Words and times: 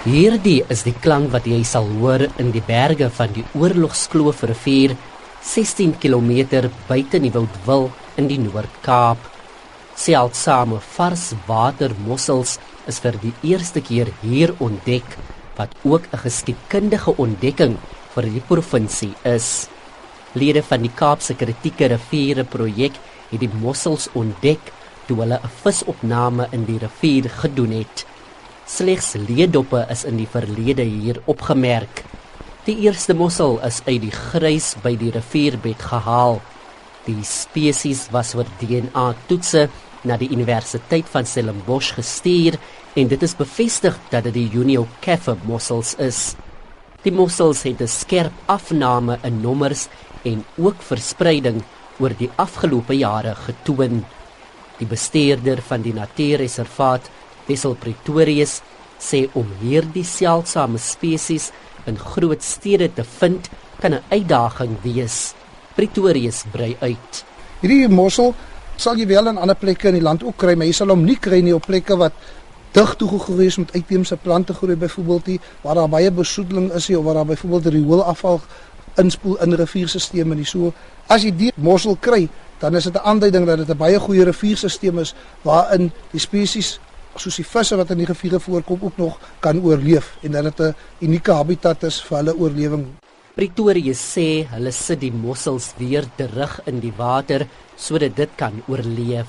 Hierdie 0.00 0.62
is 0.72 0.80
die 0.86 0.94
klank 0.96 1.28
wat 1.28 1.44
jy 1.44 1.58
sal 1.60 1.84
hoor 1.98 2.22
in 2.40 2.54
die 2.54 2.62
berge 2.64 3.10
van 3.12 3.34
die 3.36 3.42
Oorlogskloof 3.52 4.38
rivier 4.48 4.94
16 5.44 5.92
km 6.00 6.70
buite 6.88 7.18
Nieuwoudtville 7.20 7.90
in 8.16 8.30
die 8.30 8.38
Noord-Kaap. 8.40 9.20
Seldsame 10.00 10.78
vars 10.94 11.26
watermossels 11.44 12.56
is 12.88 13.02
vir 13.04 13.20
die 13.20 13.34
eerste 13.50 13.84
keer 13.84 14.08
hier 14.22 14.54
ontdek 14.64 15.18
wat 15.58 15.76
ook 15.84 16.08
'n 16.08 16.22
geskiedkundige 16.24 17.12
ontdekking 17.20 17.76
vir 18.14 18.24
die 18.24 18.44
provinsie 18.48 19.12
is. 19.22 19.68
Lede 20.32 20.62
van 20.62 20.80
die 20.80 20.94
Kaapse 20.96 21.34
Kritieke 21.34 21.92
Riviere 21.92 22.44
projek 22.44 22.96
het 23.30 23.40
die 23.40 23.52
mossels 23.52 24.08
ontdek 24.14 24.72
toe 25.06 25.20
hulle 25.20 25.36
'n 25.44 25.56
visopname 25.62 26.48
in 26.52 26.64
die 26.64 26.78
rivier 26.78 27.28
gedoen 27.28 27.72
het. 27.84 28.09
Slegs 28.70 29.16
leedoppe 29.18 29.82
is 29.90 30.04
in 30.06 30.20
die 30.20 30.28
verlede 30.30 30.84
hier 30.86 31.18
opgemerk. 31.30 32.04
Die 32.68 32.76
eerste 32.86 33.16
mossel 33.18 33.56
is 33.66 33.80
uit 33.88 33.98
die 34.04 34.14
grys 34.14 34.76
by 34.84 34.92
die 35.00 35.10
rivierbed 35.10 35.82
gehaal. 35.90 36.38
Die 37.06 37.18
spesies 37.26 38.04
was 38.14 38.30
vir 38.38 38.46
DNA-toetse 38.60 39.64
na 40.06 40.18
die 40.20 40.30
Universiteit 40.30 41.08
van 41.10 41.26
Stellenbosch 41.26 41.96
gestuur 41.98 42.60
en 42.94 43.10
dit 43.10 43.26
is 43.26 43.34
bevestig 43.36 43.98
dat 44.12 44.28
dit 44.28 44.38
die 44.38 44.46
Junio 44.54 44.86
Keffer 45.02 45.40
mossels 45.50 45.96
is. 45.98 46.36
Die 47.02 47.12
mossels 47.12 47.64
het 47.66 47.82
'n 47.82 47.88
skerp 47.88 48.32
afname 48.46 49.18
in 49.24 49.40
nommers 49.42 49.88
en 50.22 50.44
ook 50.56 50.78
verspreiding 50.82 51.62
oor 51.98 52.14
die 52.16 52.30
afgelope 52.36 52.94
jare 52.94 53.34
getoon. 53.34 54.04
Die 54.78 54.86
bestuurder 54.86 55.60
van 55.62 55.82
die 55.82 55.94
natuurreservaat, 55.94 57.10
Wessel 57.46 57.74
Pretorius, 57.74 58.60
sê 59.00 59.28
om 59.34 59.46
hierdie 59.60 60.04
seldsame 60.04 60.78
spesies 60.78 61.50
in 61.86 61.96
groot 61.98 62.42
stede 62.44 62.90
te 62.94 63.04
vind 63.18 63.48
kan 63.80 63.94
'n 63.94 64.02
uitdaging 64.10 64.76
wees. 64.82 65.34
Pretorius 65.74 66.44
brei 66.52 66.76
uit. 66.80 67.24
Hierdie 67.60 67.88
mossel 67.88 68.34
sal 68.76 68.96
jy 68.96 69.06
wel 69.06 69.28
in 69.28 69.38
ander 69.38 69.56
plekke 69.56 69.88
in 69.88 69.94
die 69.94 70.02
land 70.02 70.22
ook 70.22 70.36
kry, 70.36 70.54
maar 70.54 70.66
jy 70.66 70.72
sal 70.72 70.88
hom 70.88 71.04
nie 71.04 71.16
kry 71.16 71.40
nie 71.40 71.54
op 71.54 71.66
plekke 71.66 71.96
wat 71.96 72.12
dig 72.72 72.94
toegegroei 72.96 73.46
is 73.46 73.56
met 73.58 73.72
uitheemse 73.74 74.16
plante 74.16 74.54
groei 74.54 74.76
byvoorbeeld 74.76 75.26
hier 75.26 75.40
waar 75.62 75.74
daar 75.74 75.88
baie 75.88 76.10
besoedeling 76.10 76.72
is 76.72 76.86
hier 76.86 76.98
of 76.98 77.04
waar 77.04 77.14
daar 77.14 77.26
byvoorbeeld 77.26 77.66
rioolafval 77.66 78.40
inspoel 78.94 79.40
in 79.42 79.54
rivierstelsels 79.54 80.20
en 80.20 80.44
so 80.46 80.72
as 81.06 81.22
jy 81.22 81.32
die 81.36 81.52
mossel 81.56 81.96
kry 82.00 82.28
dan 82.60 82.76
is 82.76 82.84
dit 82.84 82.94
'n 82.94 83.04
aanduiding 83.04 83.46
dat 83.46 83.58
dit 83.58 83.68
'n 83.68 83.76
baie 83.76 83.98
goeie 83.98 84.24
rivierstelsel 84.24 84.98
is 84.98 85.14
waarin 85.42 85.92
die 86.12 86.20
spesies 86.20 86.78
soos 87.16 87.36
die 87.40 87.44
visse 87.44 87.76
wat 87.76 87.90
in 87.90 87.98
die 88.02 88.08
riviere 88.08 88.40
voorkom 88.40 88.82
ook 88.86 88.98
nog 88.98 89.18
kan 89.40 89.58
oorleef 89.62 90.16
en 90.22 90.32
dat 90.32 90.44
dit 90.44 90.60
'n 90.60 90.74
unieke 91.00 91.32
habitat 91.32 91.82
is 91.84 92.00
vir 92.02 92.18
hulle 92.18 92.34
oorlewing. 92.36 92.86
Pretoria 93.34 93.94
sê 93.94 94.46
hulle 94.50 94.72
sit 94.72 95.00
die 95.00 95.12
mossels 95.12 95.72
weer 95.78 96.04
terug 96.16 96.60
in 96.66 96.80
die 96.80 96.92
water 96.96 97.46
sodat 97.76 98.16
dit 98.16 98.30
kan 98.36 98.62
oorleef. 98.68 99.26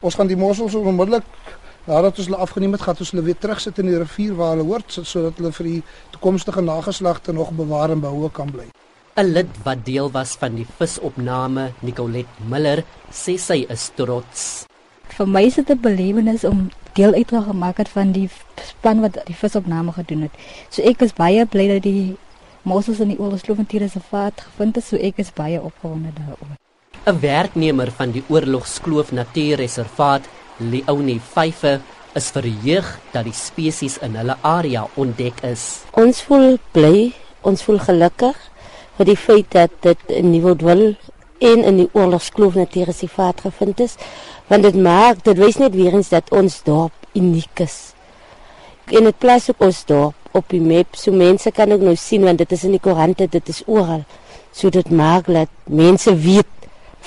Ons 0.00 0.14
gaan 0.14 0.26
die 0.26 0.36
mossels 0.36 0.74
onmiddellik 0.74 1.24
nadat 1.86 2.18
ons 2.18 2.26
hulle 2.26 2.36
afgeneem 2.36 2.72
het, 2.72 2.82
gaan 2.82 2.96
ons 2.98 3.10
hulle 3.10 3.24
weer 3.24 3.38
terugsit 3.38 3.78
in 3.78 3.86
die 3.86 3.98
rivier 3.98 4.34
waar 4.34 4.56
hulle 4.56 4.68
hoort 4.68 4.92
sodat 5.02 5.38
hulle 5.40 5.52
vir 5.52 5.66
die 5.66 5.82
toekomstige 6.12 6.62
nageslagte 6.62 7.32
nog 7.32 7.50
bewaar 7.50 7.90
en 7.90 8.00
behoue 8.00 8.30
kan 8.30 8.50
bly. 8.50 8.68
'n 9.16 9.32
Lid 9.34 9.50
wat 9.64 9.84
deel 9.84 10.10
was 10.10 10.36
van 10.38 10.54
die 10.54 10.66
visopname, 10.78 11.72
Nicolette 11.82 12.44
Miller, 12.48 12.84
sê 13.10 13.36
sy 13.38 13.66
is 13.68 13.90
trots. 13.96 14.69
Vir 15.20 15.28
my 15.28 15.42
is 15.44 15.56
dit 15.58 15.68
'n 15.68 15.80
belewenis 15.84 16.44
om 16.48 16.70
deel 16.96 17.12
uit 17.12 17.28
te 17.28 17.40
gemaak 17.42 17.76
het 17.76 17.88
van 17.88 18.12
die 18.12 18.28
span 18.64 19.00
wat 19.00 19.18
die 19.26 19.34
visopname 19.34 19.92
gedoen 19.92 20.22
het. 20.22 20.30
So 20.70 20.82
ek 20.82 21.02
is 21.02 21.12
baie 21.12 21.44
bly 21.46 21.66
dat 21.68 21.82
die 21.82 22.16
mossels 22.62 23.00
in 23.00 23.08
die 23.08 23.18
Oorlogskloof 23.18 23.58
Reservaat 23.68 24.40
gevind 24.40 24.76
is, 24.76 24.88
so 24.88 24.96
ek 24.96 25.18
is 25.18 25.32
baie 25.32 25.60
opgewonde 25.60 26.08
daaroor. 26.16 26.56
'n 27.06 27.20
Werknemer 27.20 27.90
van 27.90 28.12
die 28.12 28.22
Oorlogskloof 28.28 29.12
Natuurreservaat 29.12 30.22
Leonie 30.56 31.20
Vyfe 31.20 31.80
is 32.14 32.30
verheug 32.30 32.98
dat 33.12 33.24
die 33.24 33.36
spesies 33.36 33.98
in 33.98 34.14
hulle 34.14 34.36
area 34.40 34.86
ontdek 34.94 35.40
is. 35.42 35.82
Ons 35.92 36.22
voel 36.22 36.58
bly, 36.72 37.12
ons 37.40 37.62
voel 37.62 37.78
gelukkig 37.78 38.36
vir 38.96 39.06
die 39.06 39.16
feit 39.16 39.52
dat 39.52 39.70
dit 39.80 39.98
in 40.06 40.30
Nieuwoudtville 40.30 40.96
en 41.40 41.64
in 41.64 41.80
die 41.80 41.88
Oorlogskloof 41.96 42.54
Natuurreservaat 42.58 43.40
gevind 43.46 43.80
is, 43.80 43.96
want 44.46 44.66
dit 44.68 44.76
maak 44.76 45.24
dit 45.24 45.38
wys 45.40 45.58
net 45.60 45.74
weer 45.74 45.96
eens 45.96 46.12
dat 46.12 46.28
ons 46.36 46.60
dorp 46.66 46.92
uniek 47.16 47.64
is. 47.64 47.92
En 48.90 49.06
dit 49.06 49.18
plaas 49.22 49.48
ook 49.50 49.62
ons 49.64 49.84
dorp 49.88 50.36
op 50.36 50.46
die 50.52 50.62
map, 50.62 50.96
so 50.98 51.14
mense 51.14 51.50
kan 51.54 51.72
ook 51.72 51.82
nou 51.84 51.96
sien 51.98 52.26
want 52.26 52.38
dit 52.42 52.52
is 52.52 52.64
in 52.68 52.76
die 52.76 52.82
koerante, 52.82 53.26
dit 53.30 53.48
is 53.48 53.62
oral. 53.66 54.04
So 54.52 54.70
dit 54.70 54.90
maak 54.90 55.30
dat 55.30 55.50
mense 55.66 56.14
weet 56.14 56.46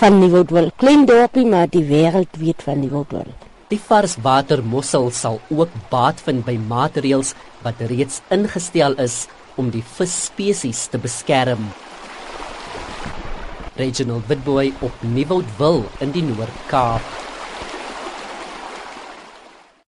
van 0.00 0.18
Nieuwoudtville. 0.20 0.72
Klein 0.76 1.06
dorpie, 1.08 1.46
maar 1.46 1.68
die 1.68 1.84
wêreld 1.84 2.38
weet 2.38 2.62
van 2.62 2.80
Nieuwoudtville. 2.80 3.34
Die 3.70 3.80
varswatermossel 3.80 5.10
sal 5.14 5.40
ook 5.48 5.74
baat 5.90 6.20
vind 6.26 6.44
by 6.46 6.56
maatreëls 6.58 7.34
wat 7.64 7.82
reeds 7.90 8.20
ingestel 8.34 8.96
is 9.02 9.26
om 9.60 9.70
die 9.70 9.84
visspesies 9.96 10.86
te 10.90 10.98
beskerm. 10.98 11.70
Regional 13.80 14.20
Witboy 14.26 14.72
op 14.80 14.92
Nieuwoudtville 15.00 15.84
in 16.04 16.10
die 16.12 16.22
Noord-Kaap. 16.22 17.29